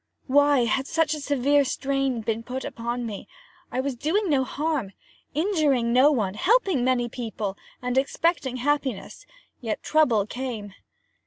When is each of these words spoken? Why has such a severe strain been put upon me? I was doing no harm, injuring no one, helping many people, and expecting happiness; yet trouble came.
Why 0.25 0.65
has 0.65 0.89
such 0.89 1.13
a 1.13 1.19
severe 1.19 1.63
strain 1.63 2.21
been 2.21 2.41
put 2.41 2.65
upon 2.65 3.05
me? 3.05 3.27
I 3.71 3.79
was 3.79 3.93
doing 3.95 4.31
no 4.31 4.43
harm, 4.43 4.93
injuring 5.35 5.93
no 5.93 6.11
one, 6.11 6.33
helping 6.33 6.83
many 6.83 7.07
people, 7.07 7.55
and 7.83 7.99
expecting 7.99 8.57
happiness; 8.57 9.27
yet 9.61 9.83
trouble 9.83 10.25
came. 10.25 10.73